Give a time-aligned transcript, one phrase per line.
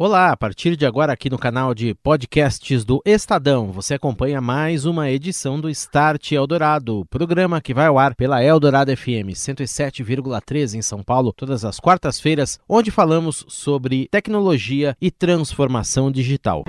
[0.00, 4.84] Olá, a partir de agora aqui no canal de podcasts do Estadão, você acompanha mais
[4.84, 10.82] uma edição do Start Eldorado, programa que vai ao ar pela Eldorado FM 107,3 em
[10.82, 16.62] São Paulo, todas as quartas-feiras, onde falamos sobre tecnologia e transformação digital.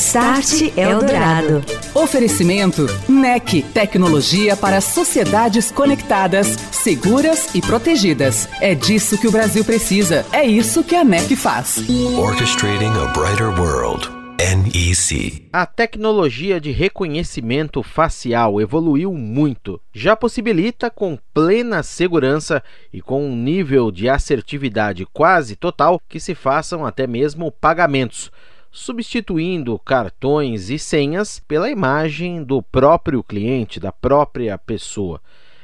[0.00, 1.62] Start Eldorado.
[1.94, 8.48] Oferecimento NEC, tecnologia para sociedades conectadas, seguras e protegidas.
[8.62, 10.24] É disso que o Brasil precisa.
[10.32, 11.84] É isso que a NEC faz.
[12.16, 14.08] Orchestrating a brighter world.
[14.38, 15.46] NEC.
[15.52, 19.78] A tecnologia de reconhecimento facial evoluiu muito.
[19.92, 26.34] Já possibilita com plena segurança e com um nível de assertividade quase total que se
[26.34, 28.30] façam até mesmo pagamentos
[28.70, 35.20] substituindo cartões e senhas pela imagem do próprio cliente, da própria pessoa.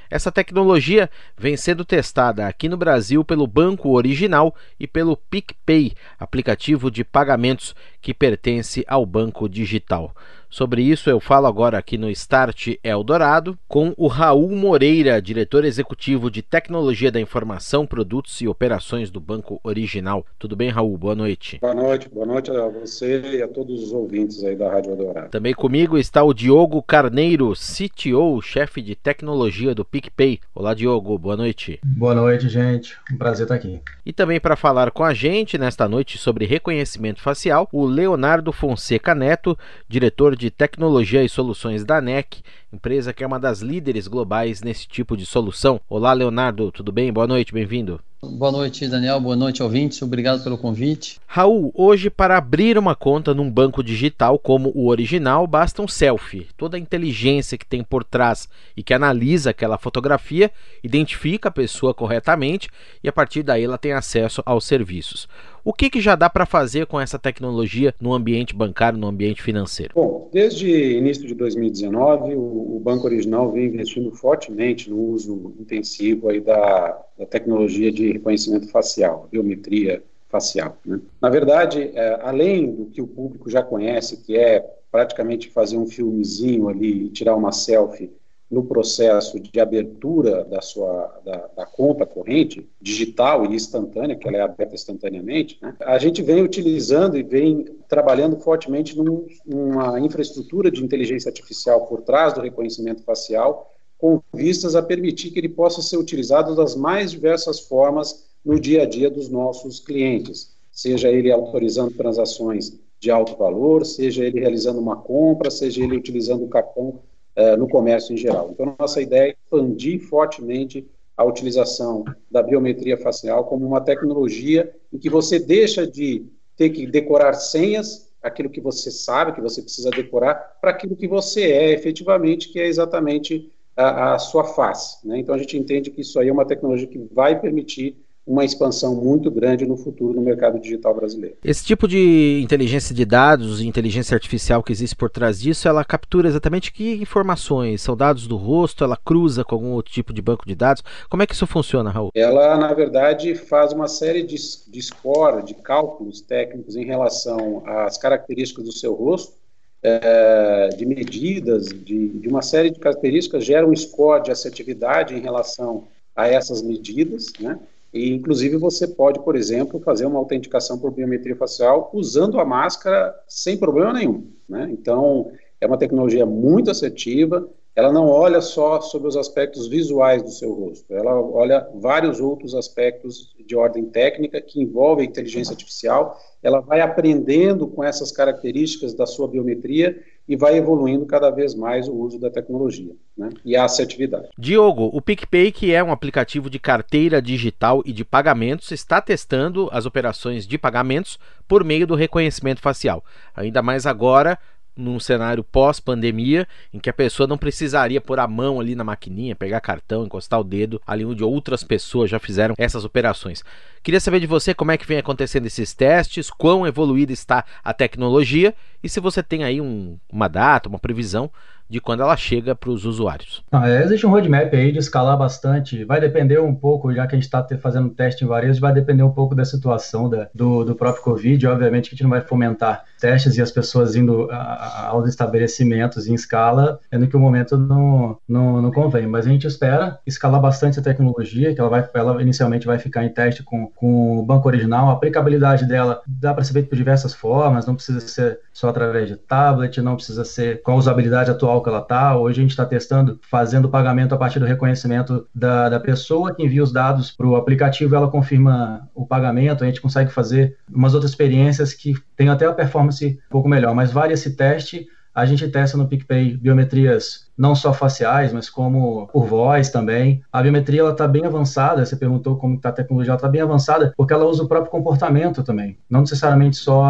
[0.09, 6.91] Essa tecnologia vem sendo testada aqui no Brasil pelo Banco Original e pelo PicPay, aplicativo
[6.91, 10.15] de pagamentos que pertence ao Banco Digital.
[10.57, 16.31] Sobre isso eu falo agora aqui no Start Eldorado com o Raul Moreira, diretor executivo
[16.31, 20.25] de Tecnologia da Informação, Produtos e Operações do Banco Original.
[20.39, 20.97] Tudo bem, Raul?
[20.97, 21.59] Boa noite.
[21.61, 25.29] Boa noite, boa noite a você e a todos os ouvintes aí da Rádio Eldorado.
[25.29, 30.41] Também comigo está o Diogo Carneiro, CTO, chefe de tecnologia do PicPay.
[30.55, 31.79] Olá, Diogo, boa noite.
[31.85, 32.97] Boa noite, gente.
[33.13, 33.83] Um prazer estar aqui.
[34.07, 39.15] E também para falar com a gente nesta noite sobre reconhecimento facial, o Leonardo Fonseca
[39.15, 44.63] Neto, diretor de Tecnologia e Soluções da NEC, empresa que é uma das líderes globais
[44.63, 45.81] nesse tipo de solução.
[45.89, 47.13] Olá, Leonardo, tudo bem?
[47.13, 48.01] Boa noite, bem-vindo.
[48.23, 49.21] Boa noite, Daniel.
[49.21, 50.01] Boa noite, ouvintes.
[50.03, 51.21] Obrigado pelo convite.
[51.27, 56.49] Raul, hoje para abrir uma conta num banco digital como o original, basta um selfie.
[56.57, 60.51] Toda a inteligência que tem por trás e que analisa aquela fotografia,
[60.83, 62.69] identifica a pessoa corretamente
[63.05, 65.29] e a partir daí ela tem acesso aos serviços.
[65.67, 69.43] O que, que já dá para fazer com essa tecnologia no ambiente bancário, no ambiente
[69.43, 69.95] financeiro?
[69.97, 76.41] Bom, desde início de 2019, o, Banco Original vem investindo fortemente no uso intensivo aí
[76.41, 80.79] da, da tecnologia de reconhecimento facial, biometria facial.
[80.87, 81.01] Né?
[81.21, 85.87] Na verdade, é, além do que o público já conhece, que é praticamente fazer um
[85.89, 88.13] filmezinho ali e tirar uma selfie
[88.51, 94.37] no processo de abertura da sua da, da, conta corrente digital e instantânea, que ela
[94.37, 95.75] é aberta instantaneamente, né?
[95.81, 102.03] a gente vem utilizando e vem trabalhando fortemente num, numa infraestrutura de inteligência artificial por
[102.03, 107.11] trás do reconhecimento facial, com vistas a permitir que ele possa ser utilizado das mais
[107.11, 113.37] diversas formas no dia a dia dos nossos clientes, seja ele autorizando transações de alto
[113.37, 117.01] valor, seja ele realizando uma compra, seja ele utilizando o cartão
[117.37, 118.51] uh, no comércio em geral.
[118.53, 120.87] Então, nossa ideia é expandir fortemente
[121.17, 126.27] a utilização da biometria facial como uma tecnologia em que você deixa de
[126.57, 131.07] ter que decorar senhas, aquilo que você sabe, que você precisa decorar, para aquilo que
[131.07, 135.07] você é efetivamente, que é exatamente a, a sua face.
[135.07, 135.19] Né?
[135.19, 137.97] Então, a gente entende que isso aí é uma tecnologia que vai permitir
[138.27, 141.37] uma expansão muito grande no futuro no mercado digital brasileiro.
[141.45, 146.27] Esse tipo de inteligência de dados, inteligência artificial que existe por trás disso, ela captura
[146.27, 147.81] exatamente que informações?
[147.83, 148.83] São dados do rosto?
[148.83, 150.83] Ela cruza com algum outro tipo de banco de dados?
[151.09, 152.11] Como é que isso funciona, Raul?
[152.15, 157.97] Ela, na verdade, faz uma série de, de score, de cálculos técnicos em relação às
[157.97, 159.35] características do seu rosto,
[159.83, 165.21] é, de medidas, de, de uma série de características, gera um score de assertividade em
[165.21, 165.85] relação
[166.17, 167.57] a essas medidas, né?
[167.97, 173.15] E, inclusive, você pode, por exemplo, fazer uma autenticação por biometria facial usando a máscara
[173.27, 174.31] sem problema nenhum.
[174.49, 174.69] Né?
[174.71, 180.31] Então, é uma tecnologia muito assertiva, ela não olha só sobre os aspectos visuais do
[180.31, 186.19] seu rosto, ela olha vários outros aspectos de ordem técnica que envolvem a inteligência artificial,
[186.43, 191.89] ela vai aprendendo com essas características da sua biometria e vai evoluindo cada vez mais
[191.89, 193.31] o uso da tecnologia né?
[193.45, 194.29] e a assertividade.
[194.37, 199.69] Diogo, o PicPay, que é um aplicativo de carteira digital e de pagamentos, está testando
[199.73, 203.05] as operações de pagamentos por meio do reconhecimento facial.
[203.35, 204.39] Ainda mais agora
[204.77, 209.35] num cenário pós-pandemia, em que a pessoa não precisaria pôr a mão ali na maquininha,
[209.35, 213.43] pegar cartão, encostar o dedo, ali onde outras pessoas já fizeram essas operações.
[213.83, 217.73] Queria saber de você como é que vem acontecendo esses testes, quão evoluída está a
[217.73, 221.31] tecnologia e se você tem aí um, uma data, uma previsão
[221.69, 223.43] de quando ela chega para os usuários.
[223.51, 225.85] Ah, existe um roadmap aí de escalar bastante.
[225.85, 229.03] Vai depender um pouco, já que a gente está fazendo teste em varejo, vai depender
[229.03, 231.47] um pouco da situação da, do, do próprio Covid.
[231.47, 236.07] Obviamente que a gente não vai fomentar testes e as pessoas indo a, aos estabelecimentos
[236.07, 239.07] em escala, sendo que o momento não, não, não convém.
[239.07, 243.05] Mas a gente espera escalar bastante a tecnologia, que ela, vai, ela inicialmente vai ficar
[243.05, 244.89] em teste com, com o banco original.
[244.89, 249.09] A aplicabilidade dela dá para ser feita por diversas formas, não precisa ser só através
[249.09, 252.17] de tablet, não precisa ser com a usabilidade atual que ela está.
[252.17, 256.35] Hoje a gente está testando, fazendo o pagamento a partir do reconhecimento da, da pessoa
[256.35, 259.65] que envia os dados para o aplicativo, ela confirma o pagamento.
[259.65, 263.75] A gente consegue fazer umas outras experiências que tem até a performance um pouco melhor,
[263.75, 264.87] mas vale esse teste.
[265.17, 270.23] A gente testa no PicPay biometrias não só faciais, mas como por voz também.
[270.31, 271.85] A biometria ela está bem avançada.
[271.85, 274.71] Você perguntou como está a tecnologia, ela está bem avançada porque ela usa o próprio
[274.71, 276.85] comportamento também, não necessariamente só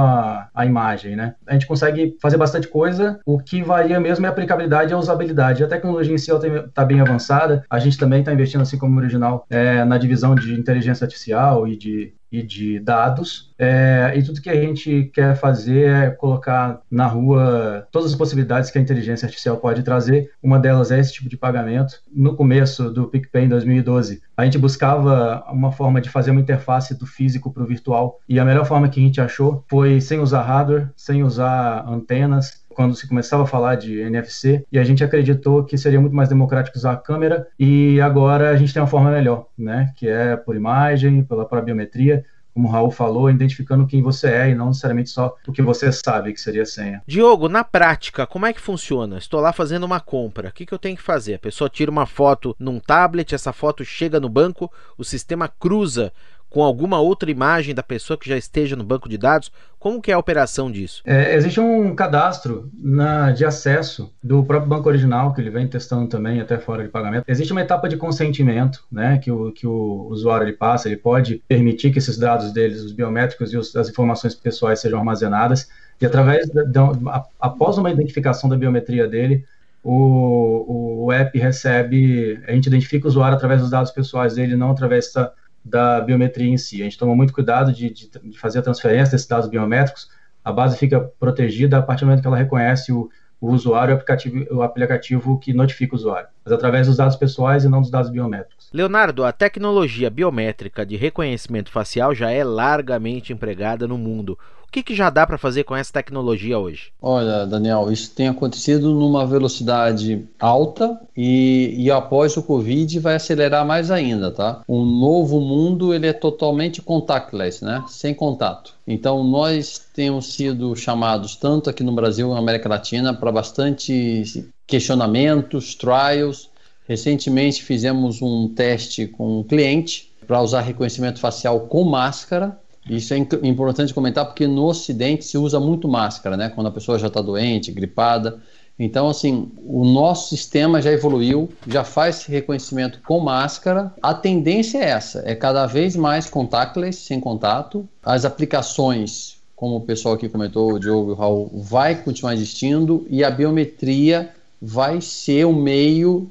[0.52, 1.34] a, imagem, né?
[1.46, 3.20] A gente consegue fazer bastante coisa.
[3.25, 5.62] O que varia mesmo é a aplicabilidade e a usabilidade.
[5.62, 7.64] A tecnologia em si está bem avançada.
[7.70, 11.69] A gente também está investindo, assim como o original, é, na divisão de inteligência artificial
[11.69, 13.55] e de e de dados.
[13.58, 18.70] É, e tudo que a gente quer fazer é colocar na rua todas as possibilidades
[18.70, 22.00] que a inteligência artificial pode trazer uma delas é esse tipo de pagamento.
[22.12, 26.99] No começo do PicPay, em 2012, a gente buscava uma forma de fazer uma interface
[26.99, 28.20] do físico para o virtual.
[28.28, 32.66] E a melhor forma que a gente achou foi sem usar hardware, sem usar antenas,
[32.76, 36.28] quando se começava a falar de NFC, e a gente acreditou que seria muito mais
[36.28, 40.37] democrático usar a câmera, e agora a gente tem uma forma melhor, né, que é
[40.37, 44.69] por imagem, pela própria biometria, como o Raul falou, identificando quem você é e não
[44.69, 47.02] necessariamente só o que você sabe que seria a senha.
[47.06, 49.19] Diogo, na prática, como é que funciona?
[49.19, 51.34] Estou lá fazendo uma compra, o que, que eu tenho que fazer?
[51.34, 56.11] A pessoa tira uma foto num tablet, essa foto chega no banco, o sistema cruza
[56.56, 59.53] com alguma outra imagem da pessoa que já esteja no banco de dados?
[59.79, 61.03] Como que é a operação disso?
[61.05, 66.08] É, existe um cadastro na, de acesso do próprio banco original, que ele vem testando
[66.08, 67.26] também até fora de pagamento.
[67.29, 71.43] Existe uma etapa de consentimento, né, que o, que o usuário ele passa, ele pode
[71.47, 75.69] permitir que esses dados deles, os biométricos e os, as informações pessoais sejam armazenadas,
[76.00, 79.44] e através, da, da, após uma identificação da biometria dele,
[79.85, 84.70] o, o app recebe, a gente identifica o usuário através dos dados pessoais dele, não
[84.70, 85.31] através da
[85.67, 86.81] da biometria em si.
[86.81, 90.09] A gente toma muito cuidado de, de, de fazer a transferência desses dados biométricos,
[90.45, 93.11] a base fica protegida a partir do momento que ela reconhece o,
[93.41, 97.17] o usuário e o aplicativo, o aplicativo que notifica o usuário, mas através dos dados
[97.17, 98.71] pessoais e não dos dados biométricos.
[98.73, 104.39] Leonardo, a tecnologia biométrica de reconhecimento facial já é largamente empregada no mundo.
[104.76, 106.93] Que, que já dá para fazer com essa tecnologia hoje?
[107.00, 113.64] Olha, Daniel, isso tem acontecido numa velocidade alta e, e após o Covid vai acelerar
[113.64, 114.61] mais ainda, tá?
[114.69, 117.82] O novo mundo ele é totalmente contactless, né?
[117.88, 118.75] Sem contato.
[118.87, 125.75] Então nós temos sido chamados tanto aqui no Brasil, na América Latina, para bastante questionamentos,
[125.75, 126.50] trials.
[126.87, 132.58] Recentemente fizemos um teste com um cliente para usar reconhecimento facial com máscara
[132.88, 136.49] isso é importante comentar porque no Ocidente se usa muito máscara, né?
[136.49, 138.41] Quando a pessoa já está doente, gripada.
[138.79, 143.93] Então, assim, o nosso sistema já evoluiu, já faz reconhecimento com máscara.
[144.03, 147.88] A tendência é essa: é cada vez mais contactless, sem contato.
[148.05, 153.06] As aplicações, como o pessoal aqui comentou, o Diogo e o Raul, vai continuar existindo
[153.09, 154.31] e a biometria
[154.61, 156.31] vai ser o meio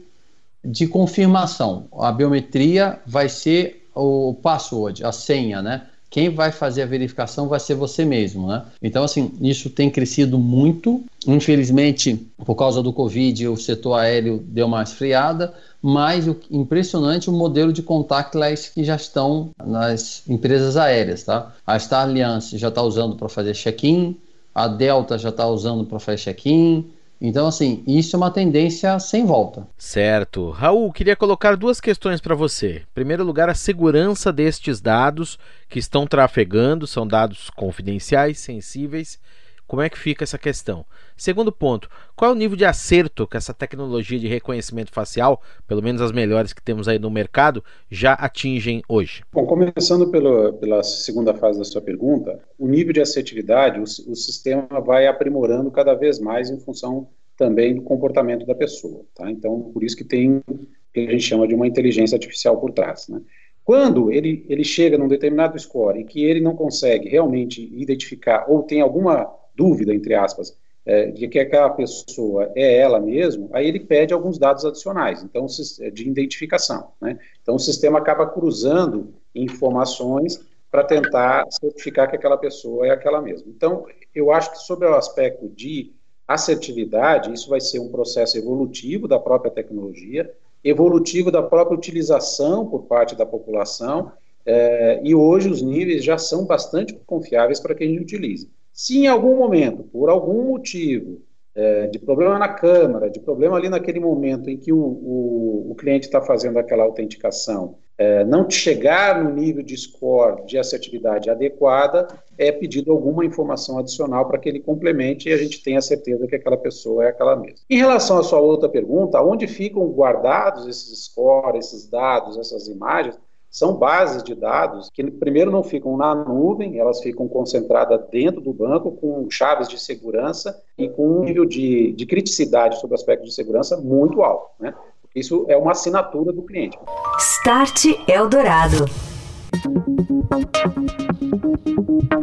[0.63, 1.87] de confirmação.
[1.99, 5.87] A biometria vai ser o password, a senha, né?
[6.15, 8.63] Quem vai fazer a verificação vai ser você mesmo, né?
[8.81, 11.03] Então, assim, isso tem crescido muito.
[11.27, 17.33] Infelizmente, por causa do Covid, o setor aéreo deu uma esfriada, mas o impressionante o
[17.33, 21.53] modelo de contactless que já estão nas empresas aéreas, tá?
[21.67, 24.15] A Star Alliance já está usando para fazer check-in,
[24.53, 26.85] a Delta já está usando para fazer check-in,
[27.19, 29.67] então, assim, isso é uma tendência sem volta.
[29.77, 30.49] Certo.
[30.49, 32.77] Raul, queria colocar duas questões para você.
[32.77, 39.19] Em primeiro lugar, a segurança destes dados que estão trafegando, são dados confidenciais, sensíveis.
[39.67, 40.85] Como é que fica essa questão?
[41.17, 45.81] Segundo ponto, qual é o nível de acerto que essa tecnologia de reconhecimento facial, pelo
[45.81, 49.23] menos as melhores que temos aí no mercado, já atingem hoje?
[49.33, 54.15] Bom, começando pela, pela segunda fase da sua pergunta, o nível de assertividade, o, o
[54.15, 57.07] sistema vai aprimorando cada vez mais em função
[57.37, 59.03] também do comportamento da pessoa.
[59.15, 59.29] Tá?
[59.31, 60.59] Então, por isso que tem o
[60.93, 63.07] que a gente chama de uma inteligência artificial por trás.
[63.09, 63.19] Né?
[63.63, 68.61] Quando ele, ele chega num determinado score e que ele não consegue realmente identificar ou
[68.61, 73.79] tem alguma dúvida, entre aspas, é, de que aquela pessoa é ela mesmo, aí ele
[73.79, 75.45] pede alguns dados adicionais, então
[75.91, 76.91] de identificação.
[77.01, 77.17] Né?
[77.41, 83.47] Então o sistema acaba cruzando informações para tentar certificar que aquela pessoa é aquela mesma.
[83.49, 85.91] Então eu acho que sobre o aspecto de
[86.27, 90.31] Assertividade, isso vai ser um processo evolutivo da própria tecnologia,
[90.63, 94.11] evolutivo da própria utilização por parte da população,
[94.43, 98.47] é, e hoje os níveis já são bastante confiáveis para quem utiliza.
[98.75, 101.21] Se em algum momento, por algum motivo,
[101.55, 105.75] é, de problema na câmara, de problema ali naquele momento em que o, o, o
[105.75, 112.05] cliente está fazendo aquela autenticação, é, não chegar no nível de score de assertividade adequada,
[112.37, 116.35] é pedido alguma informação adicional para que ele complemente e a gente tenha certeza que
[116.35, 117.59] aquela pessoa é aquela mesma.
[117.69, 123.17] Em relação à sua outra pergunta, onde ficam guardados esses scores, esses dados, essas imagens,
[123.55, 128.51] são bases de dados que, primeiro, não ficam na nuvem, elas ficam concentradas dentro do
[128.51, 133.23] banco, com chaves de segurança e com um nível de, de criticidade sobre o aspecto
[133.23, 134.49] de segurança muito alto.
[134.59, 134.73] Né?
[135.15, 136.77] Isso é uma assinatura do cliente.
[137.17, 139.14] Start Eldorado.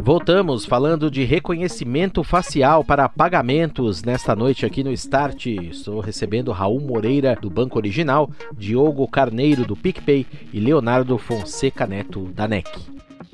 [0.01, 5.45] Voltamos falando de reconhecimento facial para pagamentos nesta noite aqui no Start.
[5.45, 12.25] Estou recebendo Raul Moreira do Banco Original, Diogo Carneiro do PicPay e Leonardo Fonseca Neto
[12.33, 12.92] da NEC.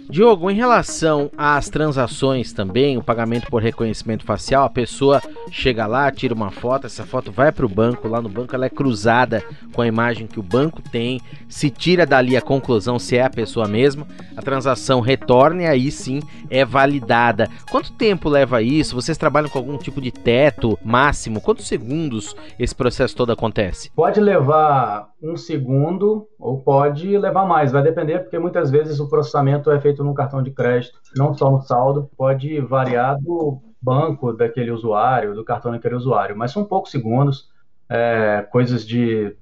[0.09, 6.11] Diogo, em relação às transações também, o pagamento por reconhecimento facial, a pessoa chega lá,
[6.11, 9.43] tira uma foto, essa foto vai para o banco, lá no banco ela é cruzada
[9.71, 13.29] com a imagem que o banco tem, se tira dali a conclusão se é a
[13.29, 17.47] pessoa mesma, a transação retorna e aí sim é validada.
[17.69, 18.95] Quanto tempo leva isso?
[18.95, 21.39] Vocês trabalham com algum tipo de teto máximo?
[21.39, 23.91] Quantos segundos esse processo todo acontece?
[23.91, 29.69] Pode levar um segundo ou pode levar mais, vai depender, porque muitas vezes o processamento
[29.69, 34.71] é feito no cartão de crédito, não só no saldo, pode variar do banco daquele
[34.71, 37.49] usuário, do cartão daquele usuário, mas são poucos segundos,
[37.89, 39.35] é, coisas de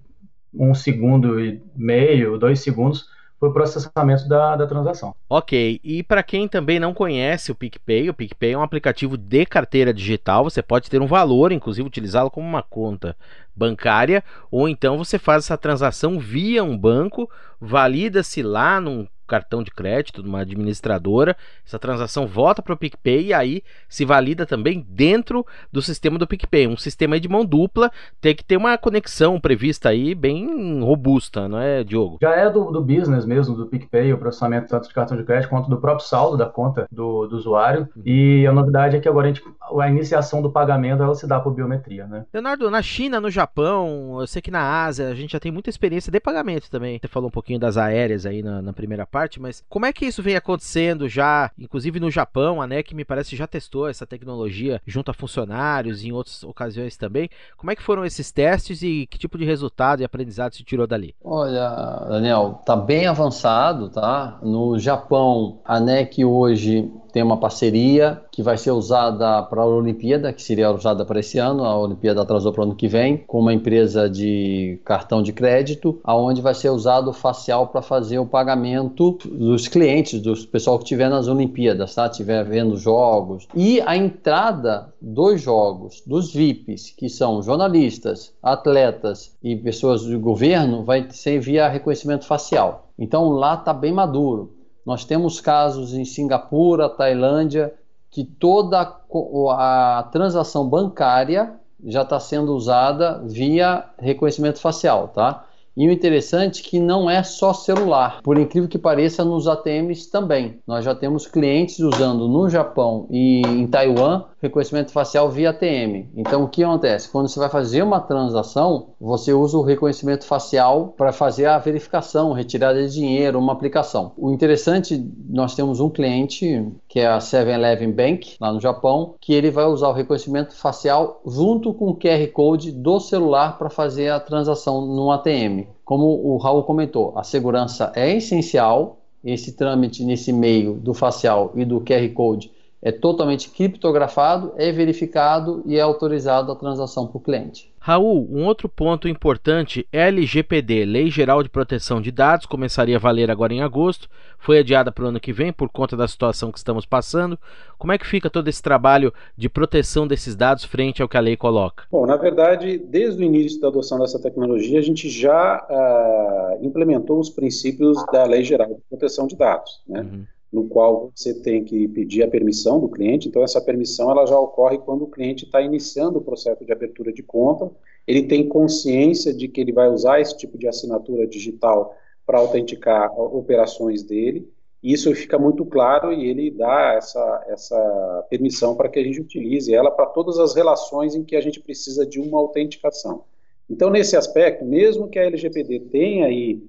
[0.53, 3.07] um segundo e meio, dois segundos,
[3.39, 5.15] para o processamento da, da transação.
[5.29, 9.45] Ok, e para quem também não conhece o PicPay, o PicPay é um aplicativo de
[9.45, 13.15] carteira digital, você pode ter um valor, inclusive utilizá-lo como uma conta
[13.55, 17.29] bancária, ou então você faz essa transação via um banco,
[17.59, 23.27] valida-se lá num cartão de crédito de uma administradora, essa transação volta para o PicPay
[23.27, 26.67] e aí se valida também dentro do sistema do PicPay.
[26.67, 27.91] Um sistema de mão dupla
[28.21, 32.17] tem que ter uma conexão prevista aí bem robusta, não é, Diogo?
[32.21, 35.49] Já é do, do business mesmo, do PicPay, o processamento tanto de cartão de crédito
[35.49, 37.89] quanto do próprio saldo da conta do, do usuário.
[37.95, 38.03] Uhum.
[38.05, 39.43] E a novidade é que agora a, gente,
[39.79, 42.25] a iniciação do pagamento ela se dá por biometria, né?
[42.33, 45.69] Leonardo, na China, no Japão, eu sei que na Ásia a gente já tem muita
[45.69, 46.99] experiência de pagamento também.
[46.99, 49.91] Você falou um pouquinho das aéreas aí na, na primeira parte parte, mas como é
[49.91, 54.05] que isso vem acontecendo já, inclusive no Japão, a NEC me parece já testou essa
[54.05, 57.27] tecnologia junto a funcionários e em outras ocasiões também.
[57.57, 60.85] Como é que foram esses testes e que tipo de resultado e aprendizado se tirou
[60.85, 61.15] dali?
[61.23, 61.67] Olha,
[62.07, 64.37] Daniel, tá bem avançado, tá?
[64.43, 70.31] No Japão, a NEC hoje tem uma parceria que vai ser usada para a Olimpíada,
[70.31, 73.39] que seria usada para esse ano, a Olimpíada atrasou para o ano que vem, com
[73.39, 78.25] uma empresa de cartão de crédito, aonde vai ser usado o facial para fazer o
[78.27, 82.05] pagamento dos clientes, do pessoal que estiver nas Olimpíadas, tá?
[82.05, 83.47] Estiver vendo jogos.
[83.55, 90.83] E a entrada dos jogos, dos VIPs, que são jornalistas, atletas e pessoas do governo,
[90.83, 92.89] vai ser via reconhecimento facial.
[92.99, 94.56] Então lá está bem maduro.
[94.87, 97.73] Nós temos casos em Singapura, Tailândia,
[98.09, 105.45] que toda a transação bancária já está sendo usada via reconhecimento facial, tá?
[105.77, 108.19] E o interessante é que não é só celular.
[108.23, 110.59] Por incrível que pareça, nos ATMs também.
[110.65, 116.09] Nós já temos clientes usando no Japão e em Taiwan reconhecimento facial via ATM.
[116.15, 117.09] Então, o que acontece?
[117.09, 122.33] Quando você vai fazer uma transação, você usa o reconhecimento facial para fazer a verificação,
[122.33, 124.13] retirada de dinheiro, uma aplicação.
[124.17, 129.33] O interessante, nós temos um cliente, que é a 7-Eleven Bank, lá no Japão, que
[129.33, 134.09] ele vai usar o reconhecimento facial junto com o QR Code do celular para fazer
[134.09, 135.66] a transação no ATM.
[135.85, 141.65] Como o Raul comentou, a segurança é essencial, esse trâmite nesse meio do facial e
[141.65, 147.21] do QR Code é totalmente criptografado, é verificado e é autorizado a transação para o
[147.21, 147.71] cliente.
[147.87, 153.31] Raul, um outro ponto importante, LGPD, Lei Geral de Proteção de Dados, começaria a valer
[153.31, 156.57] agora em agosto, foi adiada para o ano que vem por conta da situação que
[156.57, 157.39] estamos passando.
[157.77, 161.21] Como é que fica todo esse trabalho de proteção desses dados frente ao que a
[161.21, 161.85] lei coloca?
[161.89, 167.21] Bom, na verdade, desde o início da adoção dessa tecnologia, a gente já uh, implementou
[167.21, 170.01] os princípios da Lei Geral de Proteção de Dados, né?
[170.01, 170.25] Uhum
[170.57, 173.27] no qual você tem que pedir a permissão do cliente.
[173.27, 177.13] Então, essa permissão ela já ocorre quando o cliente está iniciando o processo de abertura
[177.13, 177.69] de conta.
[178.07, 181.95] Ele tem consciência de que ele vai usar esse tipo de assinatura digital
[182.25, 184.49] para autenticar operações dele.
[184.81, 189.73] isso fica muito claro e ele dá essa, essa permissão para que a gente utilize
[189.73, 193.23] ela para todas as relações em que a gente precisa de uma autenticação.
[193.69, 196.61] Então, nesse aspecto, mesmo que a LGPD tenha aí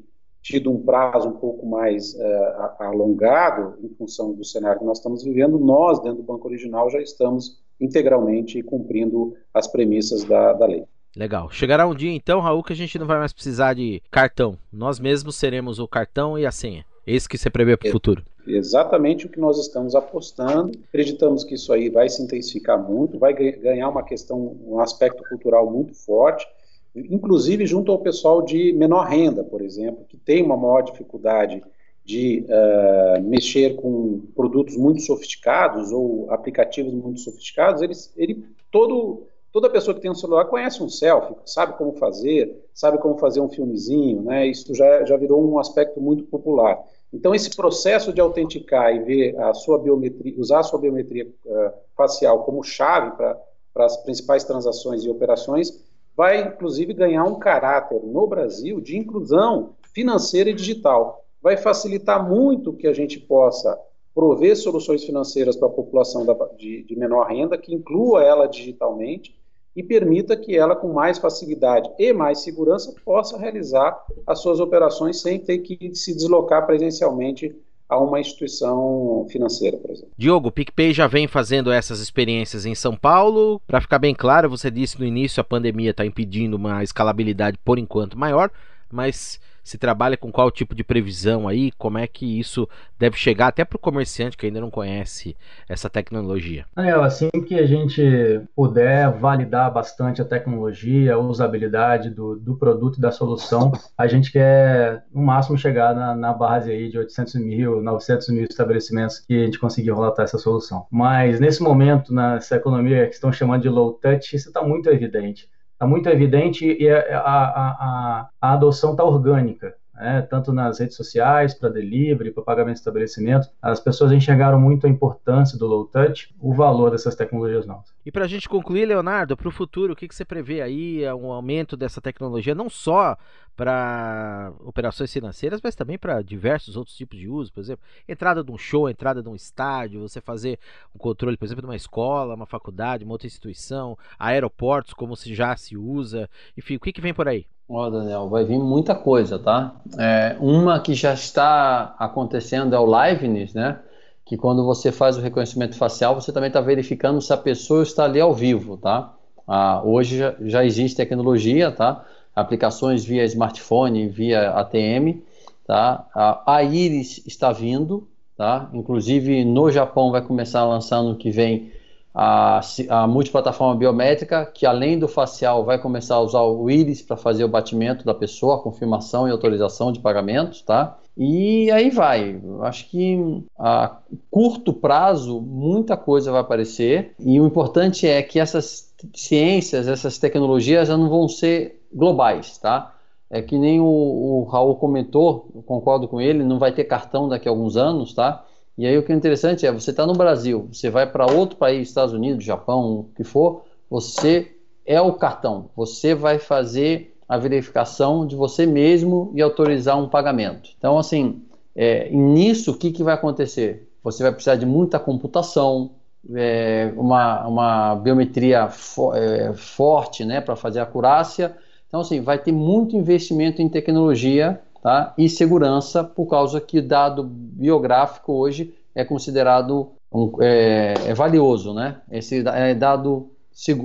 [0.42, 5.22] tido um prazo um pouco mais uh, alongado em função do cenário que nós estamos
[5.22, 10.84] vivendo, nós, dentro do Banco Original, já estamos integralmente cumprindo as premissas da, da lei.
[11.16, 11.50] Legal.
[11.50, 14.56] Chegará um dia, então, Raul, que a gente não vai mais precisar de cartão.
[14.72, 16.84] Nós mesmos seremos o cartão e a senha.
[17.06, 18.22] Esse que você prevê para o é, futuro.
[18.46, 20.78] Exatamente o que nós estamos apostando.
[20.88, 25.70] Acreditamos que isso aí vai se intensificar muito, vai ganhar uma questão, um aspecto cultural
[25.70, 26.46] muito forte
[26.94, 31.62] inclusive junto ao pessoal de menor renda, por exemplo, que tem uma maior dificuldade
[32.04, 39.68] de uh, mexer com produtos muito sofisticados ou aplicativos muito sofisticados, eles, ele, todo, toda
[39.68, 43.48] pessoa que tem um celular conhece um selfie, sabe como fazer, sabe como fazer um
[43.50, 44.46] filmezinho, né?
[44.46, 46.82] Isso já, já virou um aspecto muito popular.
[47.12, 51.72] Então, esse processo de autenticar e ver a sua biometria, usar a sua biometria uh,
[51.94, 55.78] facial como chave para as principais transações e operações,
[56.18, 61.24] vai inclusive ganhar um caráter no Brasil de inclusão financeira e digital.
[61.40, 63.78] Vai facilitar muito que a gente possa
[64.12, 69.38] prover soluções financeiras para a população da, de, de menor renda, que inclua ela digitalmente
[69.76, 73.96] e permita que ela, com mais facilidade e mais segurança, possa realizar
[74.26, 77.54] as suas operações sem ter que se deslocar presencialmente
[77.88, 80.10] a uma instituição financeira, por exemplo.
[80.16, 83.60] Diogo, o PicPay já vem fazendo essas experiências em São Paulo.
[83.66, 87.78] Para ficar bem claro, você disse no início a pandemia está impedindo uma escalabilidade por
[87.78, 88.50] enquanto maior,
[88.92, 92.66] mas se trabalha com qual tipo de previsão aí, como é que isso
[92.98, 95.36] deve chegar até para o comerciante que ainda não conhece
[95.68, 96.64] essa tecnologia?
[96.74, 102.96] Daniel, assim que a gente puder validar bastante a tecnologia, a usabilidade do, do produto
[102.96, 107.34] e da solução, a gente quer no máximo chegar na, na base aí de 800
[107.34, 110.86] mil, 900 mil estabelecimentos que a gente conseguir relatar essa solução.
[110.90, 115.46] Mas nesse momento, nessa economia que estão chamando de low touch, isso está muito evidente
[115.78, 119.76] está muito evidente e a, a, a, a adoção está orgânica.
[119.98, 120.22] Né?
[120.22, 124.90] tanto nas redes sociais, para delivery, para pagamento de estabelecimento, as pessoas enxergaram muito a
[124.90, 127.92] importância do low touch, o valor dessas tecnologias novas.
[128.06, 131.02] E para a gente concluir, Leonardo, para o futuro, o que, que você prevê aí,
[131.02, 133.16] é um aumento dessa tecnologia, não só
[133.56, 138.52] para operações financeiras, mas também para diversos outros tipos de uso, por exemplo, entrada de
[138.52, 140.60] um show, entrada de um estádio, você fazer
[140.94, 145.34] um controle, por exemplo, de uma escola, uma faculdade, uma outra instituição, aeroportos, como se
[145.34, 147.46] já se usa, enfim, o que, que vem por aí?
[147.68, 149.76] Ó, Daniel, vai vir muita coisa, tá?
[149.98, 153.78] É, uma que já está acontecendo é o Liveness, né?
[154.24, 158.04] Que quando você faz o reconhecimento facial, você também está verificando se a pessoa está
[158.04, 159.14] ali ao vivo, tá?
[159.46, 162.04] Ah, hoje já, já existe tecnologia, tá?
[162.38, 165.22] aplicações via smartphone, via ATM,
[165.66, 166.06] tá?
[166.14, 168.70] A, a Iris está vindo, tá?
[168.72, 170.64] Inclusive no Japão vai começar
[171.02, 171.72] no que vem
[172.20, 177.16] a, a multiplataforma biométrica, que além do facial vai começar a usar o Iris para
[177.16, 180.98] fazer o batimento da pessoa, confirmação e autorização de pagamentos, tá?
[181.16, 182.42] E aí vai.
[182.62, 188.92] Acho que a curto prazo muita coisa vai aparecer e o importante é que essas
[189.14, 192.96] ciências, essas tecnologias já não vão ser globais, tá?
[193.30, 197.46] É que nem o, o Raul comentou, concordo com ele, não vai ter cartão daqui
[197.46, 198.44] a alguns anos, tá?
[198.78, 201.56] E aí o que é interessante é, você está no Brasil, você vai para outro
[201.56, 204.52] país, Estados Unidos, Japão, o que for, você
[204.86, 210.70] é o cartão, você vai fazer a verificação de você mesmo e autorizar um pagamento.
[210.78, 211.42] Então, assim,
[211.74, 213.90] é, nisso, o que, que vai acontecer?
[214.02, 215.90] Você vai precisar de muita computação,
[216.34, 221.56] é, uma, uma biometria fo é, forte né, para fazer a acurácia,
[221.88, 225.14] então, assim, vai ter muito investimento em tecnologia tá?
[225.16, 231.96] e segurança, por causa que dado biográfico hoje é considerado um, é, é, valioso, né?
[232.10, 233.30] Esse é dado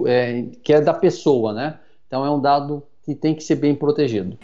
[0.05, 1.75] é, que é da pessoa, né?
[2.07, 4.37] Então, é um dado que tem que ser bem protegido.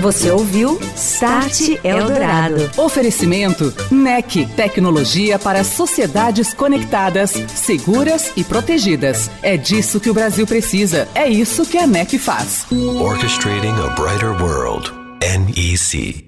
[0.00, 2.70] Você ouviu Start Eldorado.
[2.78, 9.30] Oferecimento NEC, tecnologia para sociedades conectadas, seguras e protegidas.
[9.42, 11.06] É disso que o Brasil precisa.
[11.14, 12.66] É isso que a NEC faz.
[12.72, 14.95] Orchestrating a brighter world.
[15.20, 16.25] NEC.